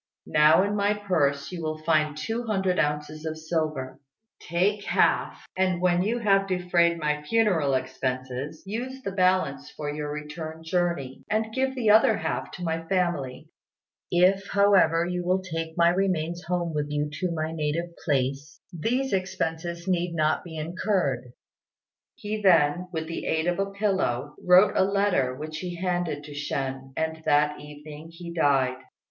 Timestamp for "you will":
1.51-1.77, 15.05-15.41